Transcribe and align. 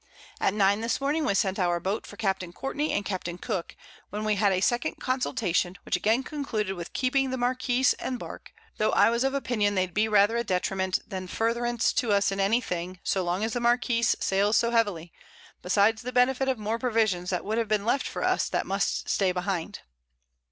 At 0.39 0.55
9 0.55 0.81
this 0.81 0.99
Morning, 0.99 1.25
we 1.25 1.35
sent 1.35 1.59
our 1.59 1.79
Boat 1.79 2.07
for 2.07 2.17
Capt. 2.17 2.43
Courtney 2.55 2.91
and 2.91 3.05
Capt. 3.05 3.29
Cooke, 3.39 3.75
when 4.09 4.23
we 4.25 4.33
had 4.33 4.51
a 4.51 4.59
second 4.59 4.95
Consultation, 4.95 5.77
which 5.85 5.95
again 5.95 6.23
concluded 6.23 6.73
with 6.73 6.91
keeping 6.93 7.29
the 7.29 7.37
Marquiss 7.37 7.93
and 7.99 8.17
Bark: 8.17 8.51
Tho' 8.77 8.89
I 8.93 9.11
was 9.11 9.23
of 9.23 9.35
Opinion, 9.35 9.75
they'd 9.75 9.93
be 9.93 10.07
rather 10.07 10.37
a 10.37 10.43
Detriment 10.43 11.07
than 11.07 11.27
Furtherance 11.27 11.93
to 11.93 12.11
us 12.13 12.31
in 12.31 12.39
any 12.39 12.61
thing, 12.61 12.99
so 13.03 13.23
long 13.23 13.43
as 13.43 13.53
the 13.53 13.59
Marquiss 13.59 14.15
sails 14.19 14.57
so 14.57 14.71
heavily, 14.71 15.13
besides 15.61 16.01
the 16.01 16.11
Benefit 16.11 16.47
of 16.49 16.57
more 16.57 16.79
Provisions 16.79 17.29
that 17.29 17.45
would 17.45 17.59
have 17.59 17.67
been 17.67 17.85
left 17.85 18.07
for 18.07 18.23
us 18.23 18.49
that 18.49 18.65
must 18.65 19.07
stay 19.07 19.31
behind. 19.31 19.81